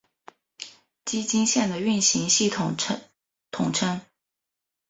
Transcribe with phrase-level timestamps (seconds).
[1.05, 2.75] 崎京线的运行系统
[3.51, 4.01] 通称。